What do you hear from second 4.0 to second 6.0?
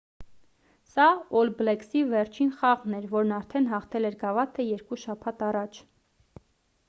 էր գավաթը երկու շաբաթ առաջ